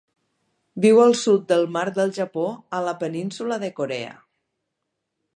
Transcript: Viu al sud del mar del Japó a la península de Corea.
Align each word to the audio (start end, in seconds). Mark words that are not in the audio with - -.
Viu 0.85 1.01
al 1.01 1.11
sud 1.23 1.43
del 1.51 1.67
mar 1.75 1.83
del 1.97 2.13
Japó 2.15 2.45
a 2.77 2.79
la 2.87 2.93
península 3.03 3.59
de 3.65 3.69
Corea. 3.81 4.15